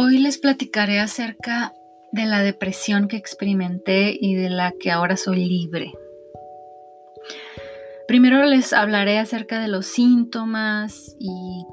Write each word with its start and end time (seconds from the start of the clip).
Hoy 0.00 0.18
les 0.18 0.38
platicaré 0.38 1.00
acerca 1.00 1.74
de 2.12 2.24
la 2.24 2.40
depresión 2.44 3.08
que 3.08 3.16
experimenté 3.16 4.16
y 4.16 4.36
de 4.36 4.48
la 4.48 4.70
que 4.70 4.92
ahora 4.92 5.16
soy 5.16 5.44
libre. 5.44 5.92
Primero 8.06 8.44
les 8.44 8.72
hablaré 8.72 9.18
acerca 9.18 9.58
de 9.58 9.66
los 9.66 9.86
síntomas 9.86 11.16
y 11.18 11.66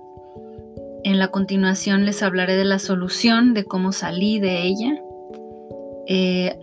en 1.03 1.19
la 1.19 1.27
continuación 1.27 2.07
les 2.07 2.23
hablaré 2.23 2.55
de 2.55 2.65
la 2.65 2.79
solución, 2.79 3.53
de 3.53 3.63
cómo 3.63 3.91
salí 3.91 4.39
de 4.39 4.63
ella. 4.63 4.99
Eh, 6.07 6.57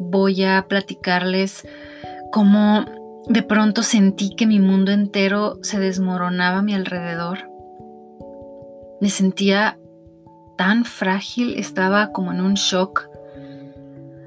voy 0.00 0.42
a 0.42 0.64
platicarles 0.70 1.68
cómo 2.32 2.86
de 3.28 3.42
pronto 3.42 3.82
sentí 3.82 4.34
que 4.34 4.46
mi 4.46 4.58
mundo 4.58 4.90
entero 4.92 5.58
se 5.60 5.78
desmoronaba 5.78 6.60
a 6.60 6.62
mi 6.62 6.72
alrededor. 6.72 7.40
Me 9.02 9.10
sentía 9.10 9.78
tan 10.58 10.84
frágil, 10.84 11.54
estaba 11.56 12.12
como 12.12 12.32
en 12.32 12.42
un 12.42 12.54
shock. 12.54 13.08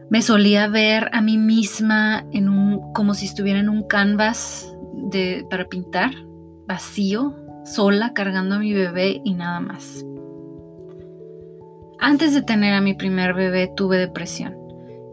Me 0.10 0.24
solía 0.24 0.68
ver 0.68 1.10
a 1.14 1.22
mí 1.22 1.38
misma 1.38 2.26
en 2.32 2.50
un, 2.50 2.94
como 2.94 3.14
si 3.14 3.26
estuviera 3.26 3.60
en 3.60 3.70
un 3.70 3.84
canvas 3.84 4.76
de, 4.94 5.46
para 5.50 5.66
pintar, 5.66 6.12
vacío, 6.68 7.36
sola, 7.66 8.14
cargando 8.14 8.56
a 8.56 8.60
mi 8.60 8.74
bebé 8.74 9.22
y 9.24 9.34
nada 9.34 9.60
más. 9.60 10.04
Antes 12.00 12.34
de 12.34 12.42
tener 12.42 12.74
a 12.74 12.82
mi 12.82 12.96
primer 12.96 13.34
bebé 13.34 13.72
tuve 13.76 13.98
depresión 13.98 14.56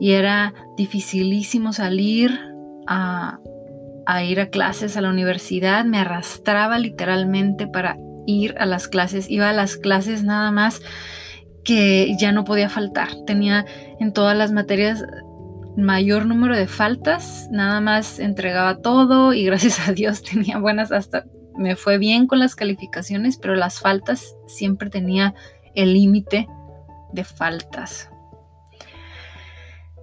y 0.00 0.12
era 0.12 0.54
dificilísimo 0.76 1.72
salir 1.72 2.40
a, 2.86 3.40
a 4.06 4.24
ir 4.24 4.40
a 4.40 4.50
clases 4.50 4.96
a 4.96 5.00
la 5.00 5.10
universidad. 5.10 5.84
Me 5.84 5.98
arrastraba 5.98 6.78
literalmente 6.78 7.66
para 7.66 7.96
ir 8.28 8.54
a 8.58 8.66
las 8.66 8.88
clases, 8.88 9.30
iba 9.30 9.48
a 9.48 9.54
las 9.54 9.76
clases 9.76 10.22
nada 10.22 10.50
más 10.50 10.82
que 11.64 12.14
ya 12.18 12.30
no 12.30 12.44
podía 12.44 12.68
faltar. 12.68 13.08
Tenía 13.26 13.64
en 13.98 14.12
todas 14.12 14.36
las 14.36 14.52
materias 14.52 15.02
mayor 15.76 16.26
número 16.26 16.54
de 16.54 16.66
faltas, 16.66 17.48
nada 17.50 17.80
más 17.80 18.18
entregaba 18.18 18.82
todo 18.82 19.32
y 19.32 19.44
gracias 19.46 19.88
a 19.88 19.92
Dios 19.92 20.22
tenía 20.22 20.58
buenas 20.58 20.92
hasta 20.92 21.24
me 21.56 21.74
fue 21.74 21.98
bien 21.98 22.28
con 22.28 22.38
las 22.38 22.54
calificaciones, 22.54 23.36
pero 23.36 23.56
las 23.56 23.80
faltas 23.80 24.36
siempre 24.46 24.90
tenía 24.90 25.34
el 25.74 25.94
límite 25.94 26.46
de 27.12 27.24
faltas. 27.24 28.10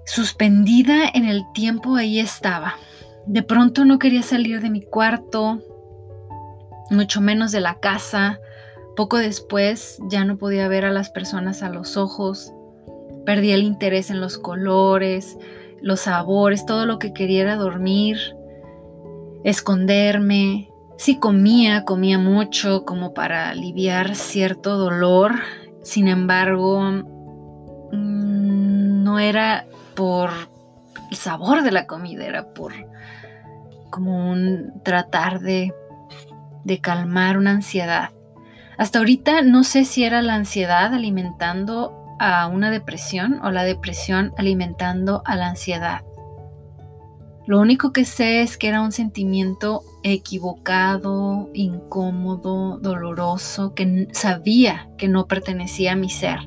Suspendida 0.05 1.07
en 1.13 1.25
el 1.25 1.43
tiempo 1.53 1.95
ahí 1.95 2.19
estaba. 2.19 2.75
De 3.25 3.41
pronto 3.41 3.85
no 3.85 3.99
quería 3.99 4.21
salir 4.21 4.61
de 4.61 4.69
mi 4.69 4.81
cuarto, 4.81 5.61
mucho 6.89 7.21
menos 7.21 7.51
de 7.51 7.61
la 7.61 7.79
casa. 7.79 8.39
Poco 8.95 9.17
después 9.17 9.99
ya 10.09 10.23
no 10.25 10.37
podía 10.37 10.67
ver 10.67 10.85
a 10.85 10.91
las 10.91 11.09
personas 11.09 11.63
a 11.63 11.69
los 11.69 11.97
ojos, 11.97 12.53
perdí 13.25 13.51
el 13.51 13.63
interés 13.63 14.09
en 14.09 14.21
los 14.21 14.37
colores, 14.37 15.37
los 15.81 16.01
sabores, 16.01 16.65
todo 16.65 16.85
lo 16.85 16.99
que 16.99 17.13
quería 17.13 17.41
era 17.41 17.55
dormir, 17.55 18.17
esconderme. 19.43 20.69
Si 20.97 21.19
comía, 21.19 21.83
comía 21.83 22.17
mucho 22.17 22.85
como 22.85 23.13
para 23.13 23.49
aliviar 23.49 24.15
cierto 24.15 24.77
dolor, 24.77 25.33
sin 25.83 26.07
embargo, 26.07 26.81
mm, 27.91 29.03
no 29.03 29.19
era 29.19 29.65
por 29.93 30.29
el 31.11 31.17
sabor 31.17 31.63
de 31.63 31.71
la 31.71 31.85
comida, 31.85 32.25
era 32.25 32.53
por 32.53 32.73
como 33.89 34.31
un 34.31 34.81
tratar 34.83 35.39
de 35.41 35.73
de 36.65 36.81
calmar 36.81 37.37
una 37.37 37.51
ansiedad. 37.51 38.09
Hasta 38.77 38.99
ahorita 38.99 39.41
no 39.41 39.63
sé 39.63 39.85
si 39.85 40.03
era 40.03 40.21
la 40.21 40.33
ansiedad 40.33 40.93
alimentando 40.93 42.17
a 42.19 42.47
una 42.47 42.71
depresión 42.71 43.39
o 43.43 43.51
la 43.51 43.63
depresión 43.63 44.33
alimentando 44.37 45.21
a 45.25 45.35
la 45.37 45.47
ansiedad. 45.47 46.01
Lo 47.47 47.59
único 47.61 47.93
que 47.93 48.05
sé 48.05 48.41
es 48.41 48.57
que 48.57 48.67
era 48.67 48.81
un 48.81 48.91
sentimiento 48.91 49.83
equivocado, 50.03 51.49
incómodo, 51.53 52.79
doloroso, 52.79 53.75
que 53.75 54.07
sabía 54.11 54.89
que 54.97 55.07
no 55.07 55.27
pertenecía 55.27 55.93
a 55.93 55.95
mi 55.95 56.09
ser. 56.09 56.39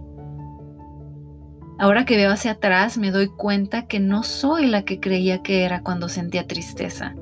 Ahora 1.78 2.04
que 2.04 2.16
veo 2.16 2.32
hacia 2.32 2.53
atrás 2.53 2.98
me 2.98 3.12
doy 3.12 3.28
cuenta 3.28 3.87
que 3.87 4.00
no 4.00 4.25
soy 4.25 4.66
la 4.66 4.82
que 4.82 4.98
creía 4.98 5.42
que 5.42 5.62
era 5.62 5.82
cuando 5.82 6.09
sentía 6.09 6.48
tristeza 6.48 7.15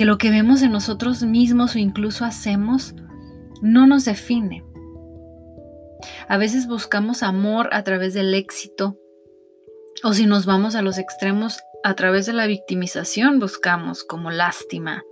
que 0.00 0.06
lo 0.06 0.16
que 0.16 0.30
vemos 0.30 0.62
en 0.62 0.72
nosotros 0.72 1.22
mismos 1.24 1.74
o 1.74 1.78
incluso 1.78 2.24
hacemos 2.24 2.94
no 3.60 3.86
nos 3.86 4.06
define. 4.06 4.64
A 6.26 6.38
veces 6.38 6.66
buscamos 6.66 7.22
amor 7.22 7.68
a 7.70 7.84
través 7.84 8.14
del 8.14 8.32
éxito 8.32 8.98
o 10.02 10.14
si 10.14 10.24
nos 10.24 10.46
vamos 10.46 10.74
a 10.74 10.80
los 10.80 10.96
extremos 10.96 11.58
a 11.84 11.96
través 11.96 12.24
de 12.24 12.32
la 12.32 12.46
victimización 12.46 13.40
buscamos 13.40 14.02
como 14.02 14.30
lástima 14.30 15.02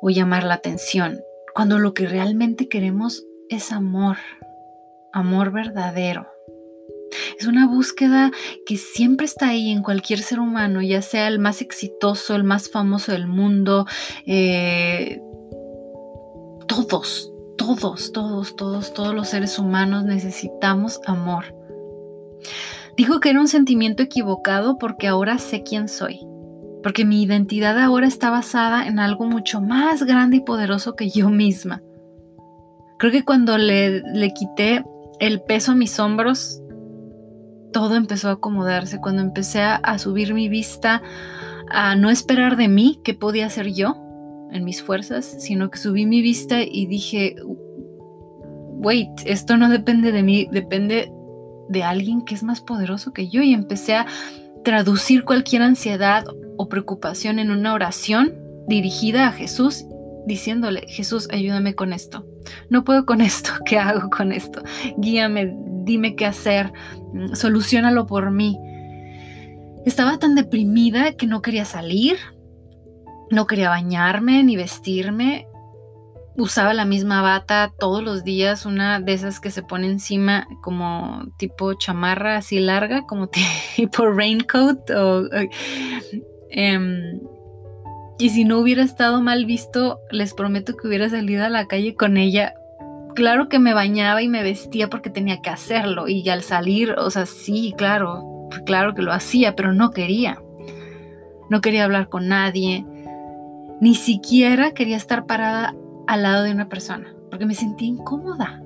o 0.00 0.10
llamar 0.10 0.44
la 0.44 0.54
atención, 0.54 1.18
cuando 1.52 1.80
lo 1.80 1.92
que 1.92 2.06
realmente 2.06 2.68
queremos 2.68 3.26
es 3.48 3.72
amor, 3.72 4.18
amor 5.12 5.50
verdadero. 5.50 6.28
Es 7.38 7.46
una 7.46 7.66
búsqueda 7.66 8.30
que 8.64 8.76
siempre 8.76 9.26
está 9.26 9.48
ahí 9.48 9.70
en 9.70 9.82
cualquier 9.82 10.20
ser 10.20 10.40
humano, 10.40 10.80
ya 10.80 11.02
sea 11.02 11.28
el 11.28 11.38
más 11.38 11.60
exitoso, 11.60 12.34
el 12.34 12.44
más 12.44 12.70
famoso 12.70 13.12
del 13.12 13.26
mundo. 13.26 13.86
Eh, 14.26 15.20
todos, 16.66 17.30
todos, 17.58 18.12
todos, 18.12 18.56
todos, 18.56 18.94
todos 18.94 19.14
los 19.14 19.28
seres 19.28 19.58
humanos 19.58 20.04
necesitamos 20.04 21.00
amor. 21.06 21.54
Digo 22.96 23.20
que 23.20 23.30
era 23.30 23.40
un 23.40 23.48
sentimiento 23.48 24.02
equivocado 24.02 24.78
porque 24.78 25.06
ahora 25.06 25.38
sé 25.38 25.62
quién 25.62 25.88
soy, 25.88 26.20
porque 26.82 27.04
mi 27.04 27.22
identidad 27.22 27.78
ahora 27.78 28.06
está 28.06 28.30
basada 28.30 28.86
en 28.86 28.98
algo 28.98 29.26
mucho 29.26 29.60
más 29.60 30.02
grande 30.04 30.38
y 30.38 30.40
poderoso 30.40 30.96
que 30.96 31.10
yo 31.10 31.28
misma. 31.28 31.82
Creo 32.98 33.12
que 33.12 33.24
cuando 33.24 33.58
le, 33.58 34.00
le 34.00 34.32
quité 34.32 34.82
el 35.20 35.42
peso 35.42 35.72
a 35.72 35.74
mis 35.74 35.98
hombros, 36.00 36.62
todo 37.76 37.94
empezó 37.94 38.30
a 38.30 38.32
acomodarse, 38.32 39.02
cuando 39.02 39.20
empecé 39.20 39.60
a, 39.60 39.98
subir 39.98 40.32
mi 40.32 40.48
vista, 40.48 41.02
a 41.68 41.94
no 41.94 42.08
esperar 42.08 42.56
de 42.56 42.68
mí 42.68 43.02
qué 43.04 43.12
podía 43.12 43.44
hacer 43.44 43.70
yo 43.74 43.94
en 44.50 44.64
mis 44.64 44.82
fuerzas, 44.82 45.26
sino 45.40 45.70
que 45.70 45.76
subí 45.76 46.06
mi 46.06 46.22
vista 46.22 46.62
y 46.62 46.86
dije, 46.86 47.36
wait, 47.44 49.10
esto 49.26 49.58
no 49.58 49.68
depende 49.68 50.10
de 50.10 50.22
mí, 50.22 50.48
depende 50.50 51.12
de 51.68 51.82
alguien 51.82 52.24
que 52.24 52.34
es 52.34 52.42
más 52.42 52.62
poderoso 52.62 53.12
que 53.12 53.28
yo 53.28 53.42
y 53.42 53.52
empecé 53.52 53.96
a 53.96 54.06
traducir 54.64 55.24
cualquier 55.24 55.60
ansiedad 55.60 56.24
o 56.56 56.70
preocupación 56.70 57.38
en 57.38 57.50
una 57.50 57.74
oración 57.74 58.36
dirigida 58.68 59.28
a 59.28 59.32
Jesús, 59.32 59.84
diciéndole, 60.26 60.86
Jesús, 60.88 61.28
ayúdame 61.30 61.74
con 61.74 61.92
esto. 61.92 62.24
No 62.70 62.84
puedo 62.84 63.04
con 63.04 63.20
esto, 63.20 63.50
¿qué 63.66 63.78
hago 63.78 64.08
con 64.08 64.32
esto? 64.32 64.62
Guíame, 64.96 65.54
dime 65.86 66.16
qué 66.16 66.26
hacer, 66.26 66.72
mm, 67.14 67.34
solucionalo 67.34 68.06
por 68.06 68.30
mí. 68.30 68.58
Estaba 69.86 70.18
tan 70.18 70.34
deprimida 70.34 71.12
que 71.12 71.26
no 71.26 71.40
quería 71.40 71.64
salir, 71.64 72.18
no 73.30 73.46
quería 73.46 73.70
bañarme 73.70 74.42
ni 74.42 74.56
vestirme. 74.56 75.46
Usaba 76.36 76.74
la 76.74 76.84
misma 76.84 77.22
bata 77.22 77.72
todos 77.78 78.02
los 78.02 78.24
días, 78.24 78.66
una 78.66 79.00
de 79.00 79.14
esas 79.14 79.40
que 79.40 79.50
se 79.50 79.62
pone 79.62 79.86
encima 79.86 80.46
como 80.60 81.24
tipo 81.38 81.72
chamarra 81.74 82.36
así 82.36 82.58
larga, 82.58 83.06
como 83.06 83.28
tipo 83.76 84.10
raincoat. 84.10 84.90
Em, 86.50 87.20
y 88.18 88.30
si 88.30 88.44
no 88.44 88.58
hubiera 88.58 88.82
estado 88.82 89.22
mal 89.22 89.46
visto, 89.46 90.00
les 90.10 90.34
prometo 90.34 90.76
que 90.76 90.88
hubiera 90.88 91.08
salido 91.08 91.44
a 91.44 91.48
la 91.48 91.66
calle 91.66 91.94
con 91.94 92.16
ella 92.16 92.54
claro 93.16 93.48
que 93.48 93.58
me 93.58 93.74
bañaba 93.74 94.22
y 94.22 94.28
me 94.28 94.44
vestía 94.44 94.88
porque 94.88 95.10
tenía 95.10 95.40
que 95.40 95.50
hacerlo 95.50 96.06
y 96.06 96.28
al 96.28 96.42
salir, 96.42 96.92
o 96.92 97.10
sea, 97.10 97.26
sí, 97.26 97.74
claro, 97.76 98.48
claro 98.64 98.94
que 98.94 99.02
lo 99.02 99.12
hacía, 99.12 99.56
pero 99.56 99.72
no 99.72 99.90
quería. 99.90 100.40
No 101.50 101.60
quería 101.60 101.84
hablar 101.84 102.08
con 102.08 102.28
nadie, 102.28 102.84
ni 103.80 103.94
siquiera 103.94 104.72
quería 104.72 104.96
estar 104.96 105.26
parada 105.26 105.74
al 106.06 106.22
lado 106.22 106.44
de 106.44 106.52
una 106.52 106.68
persona, 106.68 107.14
porque 107.30 107.46
me 107.46 107.54
sentía 107.54 107.88
incómoda. 107.88 108.62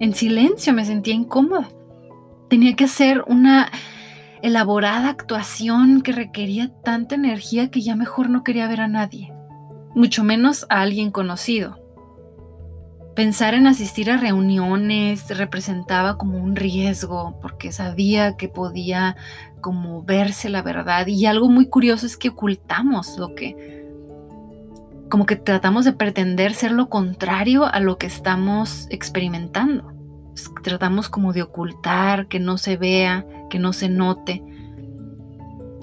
En 0.00 0.14
silencio 0.14 0.72
me 0.72 0.84
sentía 0.84 1.14
incómoda. 1.14 1.68
Tenía 2.48 2.76
que 2.76 2.84
hacer 2.84 3.24
una 3.26 3.70
elaborada 4.42 5.08
actuación 5.08 6.02
que 6.02 6.12
requería 6.12 6.70
tanta 6.84 7.16
energía 7.16 7.70
que 7.70 7.80
ya 7.80 7.96
mejor 7.96 8.30
no 8.30 8.44
quería 8.44 8.68
ver 8.68 8.80
a 8.80 8.88
nadie, 8.88 9.32
mucho 9.94 10.22
menos 10.22 10.66
a 10.70 10.82
alguien 10.82 11.10
conocido. 11.10 11.87
Pensar 13.18 13.54
en 13.54 13.66
asistir 13.66 14.12
a 14.12 14.16
reuniones 14.16 15.36
representaba 15.36 16.16
como 16.16 16.38
un 16.38 16.54
riesgo 16.54 17.36
porque 17.42 17.72
sabía 17.72 18.36
que 18.36 18.48
podía 18.48 19.16
como 19.60 20.04
verse 20.04 20.48
la 20.48 20.62
verdad 20.62 21.04
y 21.08 21.26
algo 21.26 21.48
muy 21.48 21.66
curioso 21.66 22.06
es 22.06 22.16
que 22.16 22.28
ocultamos 22.28 23.18
lo 23.18 23.34
que 23.34 23.84
como 25.10 25.26
que 25.26 25.34
tratamos 25.34 25.84
de 25.84 25.94
pretender 25.94 26.54
ser 26.54 26.70
lo 26.70 26.88
contrario 26.88 27.64
a 27.64 27.80
lo 27.80 27.98
que 27.98 28.06
estamos 28.06 28.86
experimentando. 28.88 29.92
tratamos 30.62 31.08
como 31.08 31.32
de 31.32 31.42
ocultar, 31.42 32.28
que 32.28 32.38
no 32.38 32.56
se 32.56 32.76
vea, 32.76 33.26
que 33.50 33.58
no 33.58 33.72
se 33.72 33.88
note. 33.88 34.44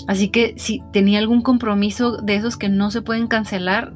Así 0.07 0.29
que 0.29 0.53
si 0.55 0.81
tenía 0.93 1.19
algún 1.19 1.41
compromiso 1.41 2.15
de 2.15 2.37
esos 2.37 2.55
que 2.55 2.69
no 2.69 2.91
se 2.91 3.01
pueden 3.01 3.27
cancelar, 3.27 3.93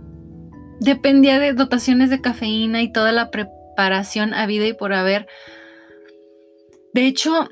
dependía 0.79 1.39
de 1.39 1.53
dotaciones 1.53 2.09
de 2.09 2.21
cafeína 2.21 2.81
y 2.81 2.91
toda 2.91 3.11
la 3.11 3.31
preparación 3.31 4.33
habida 4.33 4.65
y 4.67 4.73
por 4.73 4.93
haber. 4.93 5.27
De 6.93 7.05
hecho, 7.05 7.49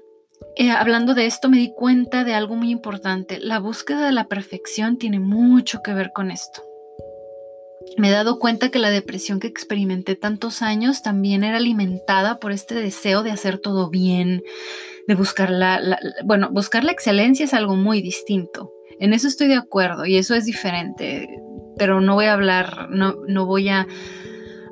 eh, 0.55 0.71
hablando 0.71 1.13
de 1.13 1.25
esto, 1.25 1.49
me 1.49 1.57
di 1.57 1.71
cuenta 1.73 2.23
de 2.23 2.33
algo 2.33 2.55
muy 2.55 2.71
importante. 2.71 3.39
La 3.39 3.59
búsqueda 3.59 4.05
de 4.05 4.11
la 4.11 4.27
perfección 4.27 4.97
tiene 4.97 5.19
mucho 5.19 5.81
que 5.83 5.93
ver 5.93 6.11
con 6.13 6.31
esto. 6.31 6.63
Me 7.97 8.09
he 8.09 8.11
dado 8.11 8.37
cuenta 8.39 8.69
que 8.69 8.79
la 8.79 8.89
depresión 8.89 9.39
que 9.39 9.47
experimenté 9.47 10.15
tantos 10.15 10.61
años 10.61 11.01
también 11.01 11.43
era 11.43 11.57
alimentada 11.57 12.39
por 12.39 12.51
este 12.51 12.75
deseo 12.75 13.23
de 13.23 13.31
hacer 13.31 13.59
todo 13.59 13.89
bien, 13.89 14.43
de 15.07 15.15
buscar 15.15 15.49
la, 15.49 15.99
bueno, 16.25 16.49
buscar 16.51 16.83
la 16.83 16.91
excelencia 16.91 17.45
es 17.45 17.53
algo 17.53 17.75
muy 17.75 18.01
distinto. 18.01 18.71
En 18.99 19.13
eso 19.13 19.27
estoy 19.27 19.47
de 19.47 19.55
acuerdo 19.55 20.05
y 20.05 20.17
eso 20.17 20.35
es 20.35 20.45
diferente, 20.45 21.27
pero 21.77 22.01
no 22.01 22.15
voy 22.15 22.25
a 22.25 22.33
hablar, 22.33 22.89
no, 22.89 23.15
no 23.27 23.45
voy 23.45 23.69
a 23.69 23.87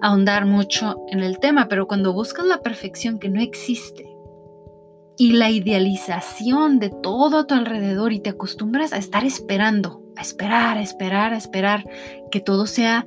ahondar 0.02 0.46
mucho 0.46 0.98
en 1.10 1.22
el 1.22 1.40
tema, 1.40 1.68
pero 1.68 1.88
cuando 1.88 2.14
buscas 2.14 2.46
la 2.46 2.62
perfección 2.62 3.20
que 3.20 3.30
no 3.30 3.42
existe, 3.42 4.16
y 5.18 5.34
la 5.34 5.50
idealización 5.50 6.80
de 6.80 6.90
todo 6.90 7.40
a 7.40 7.48
tu 7.48 7.54
alrededor 7.54 8.14
y 8.14 8.20
te 8.20 8.32
acostumbras 8.32 8.94
a 8.94 8.98
estar 8.98 9.24
esperando, 9.24 10.04
a 10.16 10.22
esperar, 10.22 10.78
a 10.78 10.82
esperar, 10.82 11.34
a 11.34 11.38
esperar 11.38 11.86
que 12.32 12.42
todo 12.42 12.66
sea 12.68 13.06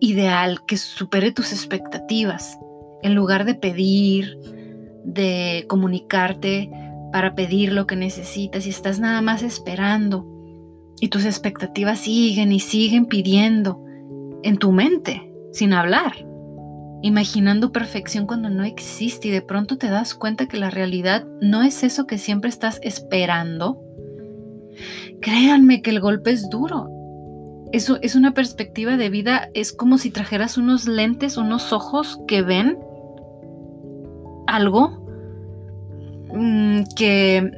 ideal, 0.00 0.64
que 0.66 0.76
supere 0.76 1.32
tus 1.32 1.52
expectativas, 1.52 2.58
en 3.02 3.14
lugar 3.14 3.44
de 3.44 3.54
pedir, 3.54 4.38
de 5.04 5.64
comunicarte 5.68 6.70
para 7.12 7.34
pedir 7.34 7.72
lo 7.72 7.86
que 7.86 7.96
necesitas 7.96 8.66
y 8.66 8.70
estás 8.70 8.98
nada 8.98 9.22
más 9.22 9.42
esperando 9.42 10.26
y 11.00 11.08
tus 11.08 11.24
expectativas 11.24 12.00
siguen 12.00 12.52
y 12.52 12.60
siguen 12.60 13.06
pidiendo 13.06 13.82
en 14.42 14.58
tu 14.58 14.72
mente, 14.72 15.32
sin 15.52 15.72
hablar 15.72 16.28
imaginando 17.02 17.70
perfección 17.70 18.26
cuando 18.26 18.50
no 18.50 18.64
existe 18.64 19.28
y 19.28 19.30
de 19.30 19.42
pronto 19.42 19.78
te 19.78 19.88
das 19.88 20.14
cuenta 20.14 20.46
que 20.46 20.56
la 20.56 20.70
realidad 20.70 21.24
no 21.40 21.62
es 21.62 21.84
eso 21.84 22.06
que 22.06 22.18
siempre 22.18 22.50
estás 22.50 22.80
esperando, 22.82 23.80
créanme 25.20 25.82
que 25.82 25.90
el 25.90 26.00
golpe 26.00 26.30
es 26.32 26.48
duro. 26.50 26.90
Eso 27.70 27.98
es 28.00 28.14
una 28.14 28.32
perspectiva 28.32 28.96
de 28.96 29.10
vida, 29.10 29.50
es 29.52 29.72
como 29.72 29.98
si 29.98 30.10
trajeras 30.10 30.56
unos 30.56 30.88
lentes, 30.88 31.36
unos 31.36 31.72
ojos 31.72 32.18
que 32.26 32.42
ven 32.42 32.78
algo 34.46 35.04
mm, 36.34 36.82
que 36.96 37.52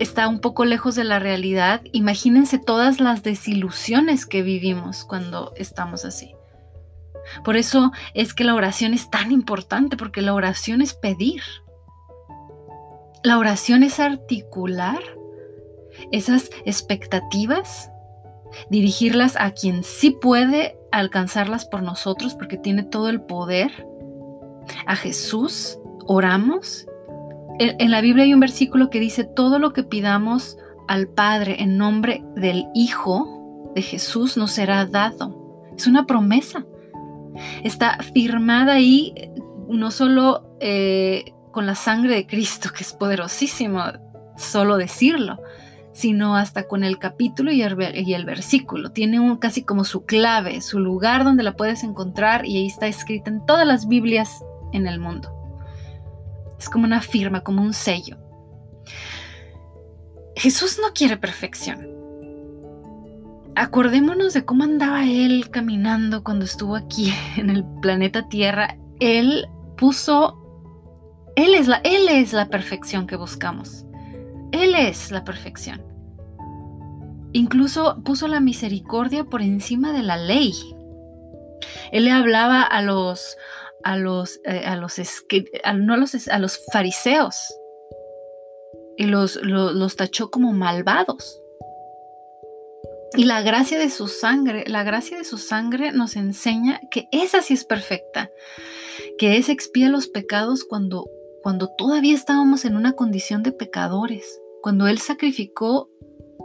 está 0.00 0.28
un 0.28 0.40
poco 0.40 0.64
lejos 0.64 0.94
de 0.94 1.04
la 1.04 1.18
realidad. 1.18 1.82
Imagínense 1.92 2.58
todas 2.58 3.00
las 3.00 3.22
desilusiones 3.22 4.26
que 4.26 4.42
vivimos 4.42 5.04
cuando 5.04 5.52
estamos 5.56 6.04
así. 6.04 6.34
Por 7.44 7.56
eso 7.56 7.92
es 8.14 8.34
que 8.34 8.44
la 8.44 8.54
oración 8.54 8.94
es 8.94 9.10
tan 9.10 9.32
importante, 9.32 9.96
porque 9.96 10.22
la 10.22 10.34
oración 10.34 10.82
es 10.82 10.94
pedir. 10.94 11.42
La 13.22 13.38
oración 13.38 13.82
es 13.82 14.00
articular 14.00 15.00
esas 16.12 16.50
expectativas, 16.64 17.90
dirigirlas 18.70 19.36
a 19.36 19.50
quien 19.50 19.82
sí 19.82 20.10
puede 20.10 20.78
alcanzarlas 20.92 21.66
por 21.66 21.82
nosotros, 21.82 22.34
porque 22.34 22.56
tiene 22.56 22.82
todo 22.82 23.08
el 23.08 23.20
poder. 23.20 23.86
A 24.86 24.96
Jesús 24.96 25.78
oramos. 26.06 26.86
En, 27.58 27.90
la 27.90 28.00
Biblia 28.00 28.24
hay 28.24 28.34
un 28.34 28.40
versículo 28.40 28.90
que 28.90 29.00
dice, 29.00 29.24
todo 29.24 29.58
lo 29.58 29.72
que 29.72 29.82
pidamos 29.82 30.56
al 30.86 31.08
Padre 31.08 31.62
en 31.62 31.76
nombre 31.76 32.22
del 32.36 32.66
Hijo 32.74 33.72
de 33.74 33.82
Jesús 33.82 34.36
nos 34.36 34.52
será 34.52 34.86
dado. 34.86 35.66
Es 35.76 35.86
una 35.86 36.06
promesa 36.06 36.64
está 37.64 37.98
firmada 38.14 38.74
ahí 38.74 39.14
no 39.68 39.90
solo 39.90 40.56
eh, 40.60 41.32
con 41.52 41.66
la 41.66 41.74
sangre 41.74 42.14
de 42.14 42.26
Cristo, 42.26 42.70
que 42.74 42.82
es 42.82 42.92
poderosísimo 42.92 43.82
solo 44.36 44.76
decirlo, 44.76 45.40
sino 45.92 46.36
hasta 46.36 46.66
con 46.66 46.84
el 46.84 46.98
capítulo 46.98 47.50
y 47.52 47.62
el, 47.62 47.74
versículo. 48.24 48.92
Tiene 48.92 49.20
un, 49.20 49.36
casi 49.36 49.64
como 49.64 49.84
su 49.84 50.04
clave, 50.04 50.60
su 50.60 50.78
lugar 50.78 51.24
donde 51.24 51.42
la 51.42 51.56
puedes 51.56 51.82
encontrar 51.82 52.46
y 52.46 52.56
ahí 52.56 52.66
está 52.66 52.86
escrita 52.86 53.30
en 53.30 53.44
todas 53.44 53.66
las 53.66 53.88
Biblias 53.88 54.44
en 54.72 54.86
el 54.86 55.00
mundo. 55.00 55.37
Es 56.58 56.68
como 56.68 56.84
una 56.84 57.00
firma, 57.00 57.42
como 57.42 57.62
un 57.62 57.72
sello. 57.72 58.16
Jesús 60.36 60.78
no 60.80 60.92
quiere 60.92 61.16
perfección 61.16 61.98
acordémonos 63.58 64.34
de 64.34 64.44
cómo 64.44 64.62
andaba 64.62 65.04
él 65.04 65.50
caminando 65.50 66.22
cuando 66.22 66.44
estuvo 66.44 66.76
aquí 66.76 67.12
en 67.36 67.50
el 67.50 67.64
planeta 67.82 68.28
Tierra. 68.28 68.76
Él 69.00 69.48
puso, 69.76 70.36
él 71.36 71.54
es 71.54 71.68
la, 71.68 71.76
él 71.84 72.08
es 72.08 72.32
la 72.32 72.48
perfección 72.48 73.06
que 73.06 73.16
buscamos. 73.16 73.84
Él 74.52 74.74
es 74.74 75.10
la 75.10 75.24
perfección. 75.24 75.82
Incluso 77.32 78.00
puso 78.04 78.28
la 78.28 78.40
misericordia 78.40 79.24
por 79.24 79.42
encima 79.42 79.92
de 79.92 80.02
la 80.02 80.16
ley. 80.16 80.54
Él 81.92 82.04
le 82.04 82.12
hablaba 82.12 82.62
a 82.62 82.80
los, 82.80 83.36
a 83.88 83.96
los, 83.96 84.38
eh, 84.44 84.64
a 84.66 84.76
los, 84.76 84.98
no 85.78 85.94
a 85.94 85.96
los, 85.96 86.28
a 86.28 86.38
los 86.38 86.60
fariseos 86.70 87.58
y 88.98 89.06
los, 89.06 89.36
los 89.42 89.96
tachó 89.96 90.30
como 90.30 90.52
malvados. 90.52 91.40
Y 93.16 93.24
la 93.24 93.40
gracia 93.40 93.78
de 93.78 93.88
su 93.88 94.06
sangre, 94.06 94.64
la 94.66 94.84
gracia 94.84 95.16
de 95.16 95.24
su 95.24 95.38
sangre 95.38 95.92
nos 95.92 96.16
enseña 96.16 96.82
que 96.90 97.08
esa 97.12 97.40
sí 97.40 97.54
es 97.54 97.64
perfecta, 97.64 98.30
que 99.16 99.38
esa 99.38 99.52
expía 99.52 99.88
los 99.88 100.08
pecados 100.08 100.64
cuando, 100.64 101.08
cuando 101.42 101.70
todavía 101.78 102.14
estábamos 102.14 102.66
en 102.66 102.76
una 102.76 102.92
condición 102.92 103.42
de 103.42 103.52
pecadores, 103.52 104.38
cuando 104.60 104.86
Él 104.86 104.98
sacrificó 104.98 105.88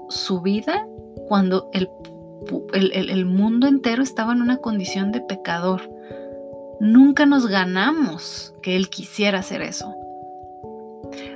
su 0.08 0.42
vida, 0.42 0.88
cuando 1.28 1.70
el, 1.74 1.90
el, 2.74 3.10
el 3.10 3.26
mundo 3.26 3.68
entero 3.68 4.02
estaba 4.02 4.32
en 4.32 4.42
una 4.42 4.58
condición 4.58 5.12
de 5.12 5.20
pecador. 5.20 5.82
Nunca 6.84 7.26
nos 7.26 7.48
ganamos 7.48 8.54
que 8.62 8.76
Él 8.76 8.90
quisiera 8.90 9.40
hacer 9.40 9.62
eso, 9.62 9.96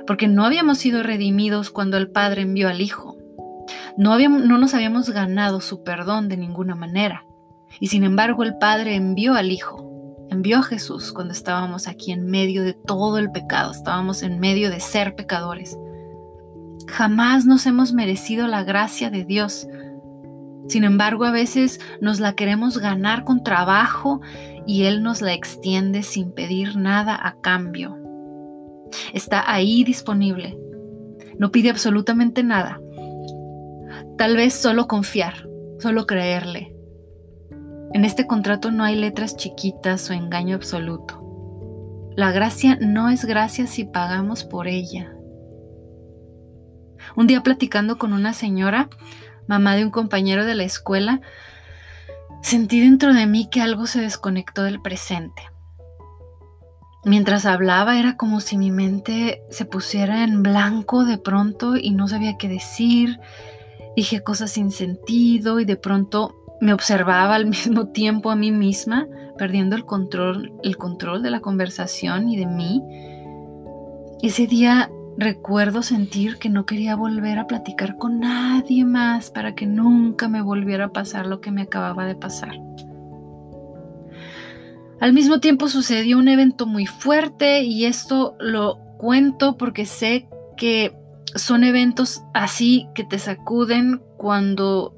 porque 0.06 0.28
no 0.28 0.44
habíamos 0.44 0.76
sido 0.76 1.02
redimidos 1.02 1.70
cuando 1.70 1.96
el 1.96 2.10
Padre 2.10 2.42
envió 2.42 2.68
al 2.68 2.82
Hijo. 2.82 3.16
No, 3.96 4.18
no 4.18 4.58
nos 4.58 4.74
habíamos 4.74 5.08
ganado 5.08 5.62
su 5.62 5.82
perdón 5.82 6.28
de 6.28 6.36
ninguna 6.36 6.74
manera. 6.74 7.24
Y 7.80 7.86
sin 7.86 8.04
embargo 8.04 8.42
el 8.42 8.58
Padre 8.58 8.94
envió 8.94 9.36
al 9.36 9.50
Hijo, 9.50 10.26
envió 10.28 10.58
a 10.58 10.62
Jesús 10.62 11.14
cuando 11.14 11.32
estábamos 11.32 11.88
aquí 11.88 12.12
en 12.12 12.26
medio 12.26 12.62
de 12.62 12.74
todo 12.74 13.16
el 13.16 13.30
pecado, 13.30 13.70
estábamos 13.70 14.22
en 14.22 14.40
medio 14.40 14.68
de 14.68 14.80
ser 14.80 15.14
pecadores. 15.14 15.78
Jamás 16.88 17.46
nos 17.46 17.64
hemos 17.64 17.94
merecido 17.94 18.48
la 18.48 18.64
gracia 18.64 19.08
de 19.08 19.24
Dios. 19.24 19.66
Sin 20.68 20.84
embargo, 20.84 21.24
a 21.24 21.30
veces 21.30 21.80
nos 22.02 22.20
la 22.20 22.34
queremos 22.34 22.76
ganar 22.76 23.24
con 23.24 23.42
trabajo 23.42 24.20
y 24.68 24.84
Él 24.84 25.02
nos 25.02 25.22
la 25.22 25.32
extiende 25.32 26.02
sin 26.02 26.30
pedir 26.30 26.76
nada 26.76 27.18
a 27.20 27.40
cambio. 27.40 27.96
Está 29.14 29.50
ahí 29.50 29.82
disponible. 29.82 30.58
No 31.38 31.50
pide 31.50 31.70
absolutamente 31.70 32.42
nada. 32.42 32.78
Tal 34.18 34.36
vez 34.36 34.52
solo 34.52 34.86
confiar, 34.86 35.48
solo 35.78 36.06
creerle. 36.06 36.76
En 37.94 38.04
este 38.04 38.26
contrato 38.26 38.70
no 38.70 38.84
hay 38.84 38.94
letras 38.94 39.36
chiquitas 39.36 40.10
o 40.10 40.12
engaño 40.12 40.56
absoluto. 40.56 42.12
La 42.14 42.30
gracia 42.30 42.76
no 42.78 43.08
es 43.08 43.24
gracia 43.24 43.66
si 43.66 43.86
pagamos 43.86 44.44
por 44.44 44.68
ella. 44.68 45.14
Un 47.16 47.26
día 47.26 47.42
platicando 47.42 47.96
con 47.96 48.12
una 48.12 48.34
señora, 48.34 48.90
mamá 49.46 49.76
de 49.76 49.86
un 49.86 49.90
compañero 49.90 50.44
de 50.44 50.54
la 50.54 50.64
escuela, 50.64 51.22
sentí 52.42 52.80
dentro 52.80 53.14
de 53.14 53.26
mí 53.26 53.48
que 53.50 53.60
algo 53.60 53.86
se 53.86 54.00
desconectó 54.00 54.62
del 54.62 54.80
presente. 54.80 55.42
Mientras 57.04 57.46
hablaba 57.46 57.98
era 57.98 58.16
como 58.16 58.40
si 58.40 58.58
mi 58.58 58.70
mente 58.70 59.42
se 59.50 59.64
pusiera 59.64 60.24
en 60.24 60.42
blanco 60.42 61.04
de 61.04 61.18
pronto 61.18 61.76
y 61.76 61.90
no 61.92 62.08
sabía 62.08 62.36
qué 62.36 62.48
decir 62.48 63.18
dije 63.98 64.22
cosas 64.22 64.52
sin 64.52 64.70
sentido 64.70 65.58
y 65.58 65.64
de 65.64 65.76
pronto 65.76 66.36
me 66.60 66.72
observaba 66.72 67.34
al 67.34 67.46
mismo 67.56 67.88
tiempo 67.88 68.30
a 68.30 68.36
mí 68.36 68.52
misma, 68.52 69.08
perdiendo 69.36 69.74
el 69.74 69.84
control, 69.84 70.52
el 70.62 70.76
control 70.76 71.22
de 71.22 71.30
la 71.30 71.40
conversación 71.40 72.28
y 72.28 72.36
de 72.36 72.46
mí. 72.46 72.80
Ese 74.22 74.46
día 74.46 74.88
recuerdo 75.18 75.82
sentir 75.82 76.38
que 76.38 76.48
no 76.48 76.64
quería 76.64 76.94
volver 76.94 77.40
a 77.40 77.48
platicar 77.48 77.96
con 77.96 78.20
nadie 78.20 78.84
más 78.84 79.30
para 79.30 79.56
que 79.56 79.66
nunca 79.66 80.28
me 80.28 80.40
volviera 80.40 80.86
a 80.86 80.92
pasar 80.92 81.26
lo 81.26 81.40
que 81.40 81.50
me 81.50 81.62
acababa 81.62 82.06
de 82.06 82.14
pasar. 82.14 82.52
Al 85.00 85.12
mismo 85.12 85.40
tiempo 85.40 85.68
sucedió 85.68 86.18
un 86.18 86.28
evento 86.28 86.66
muy 86.66 86.86
fuerte 86.86 87.62
y 87.62 87.84
esto 87.84 88.36
lo 88.38 88.78
cuento 88.98 89.56
porque 89.56 89.86
sé 89.86 90.28
que 90.56 90.96
son 91.34 91.64
eventos 91.64 92.22
así 92.32 92.88
que 92.94 93.04
te 93.04 93.18
sacuden 93.18 94.00
cuando 94.16 94.94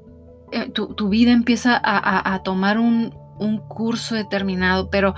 eh, 0.51 0.69
tu, 0.69 1.09
vida 1.09 1.31
empieza 1.31 1.79
a, 1.83 2.41
tomar 2.43 2.77
un, 2.77 3.13
un 3.39 3.57
curso 3.57 4.15
determinado, 4.15 4.89
pero 4.89 5.15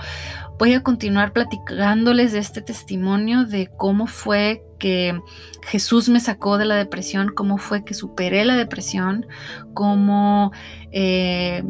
voy 0.58 0.74
a 0.74 0.82
continuar 0.82 1.32
platicándoles 1.32 2.32
de 2.32 2.38
este 2.38 2.62
testimonio 2.62 3.44
de 3.44 3.70
cómo 3.76 4.06
fue 4.06 4.62
que 4.84 5.18
Jesús 5.62 6.10
me 6.10 6.20
sacó 6.20 6.58
de 6.58 6.66
la 6.66 6.74
depresión, 6.74 7.32
cómo 7.34 7.56
fue 7.56 7.86
que 7.86 7.94
superé 7.94 8.44
la 8.44 8.54
depresión, 8.54 9.24
cómo... 9.72 10.52
Eh, 10.92 11.64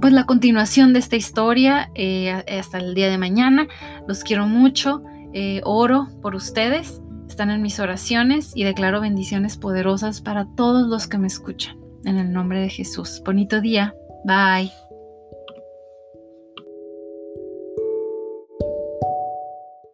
pues 0.00 0.12
la 0.12 0.24
continuación 0.24 0.92
de 0.92 1.00
esta 1.00 1.16
historia 1.16 1.90
eh, 1.96 2.30
hasta 2.30 2.78
el 2.78 2.94
día 2.94 3.10
de 3.10 3.18
mañana. 3.18 3.66
Los 4.06 4.22
quiero 4.22 4.46
mucho, 4.46 5.02
eh, 5.32 5.60
oro 5.64 6.06
por 6.22 6.36
ustedes, 6.36 7.02
están 7.28 7.50
en 7.50 7.60
mis 7.60 7.80
oraciones 7.80 8.52
y 8.54 8.62
declaro 8.62 9.00
bendiciones 9.00 9.56
poderosas 9.56 10.20
para 10.20 10.46
todos 10.54 10.86
los 10.86 11.08
que 11.08 11.18
me 11.18 11.26
escuchan. 11.26 11.76
En 12.04 12.18
el 12.18 12.32
nombre 12.32 12.60
de 12.60 12.68
Jesús. 12.68 13.20
Bonito 13.24 13.60
día. 13.60 13.92
Bye. 14.24 14.70